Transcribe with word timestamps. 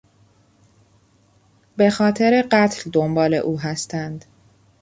به 1.77 1.89
خاطر 1.89 2.47
قتل 2.51 2.89
دنبال 2.91 3.33
او 3.33 3.59
هستند. 3.59 4.25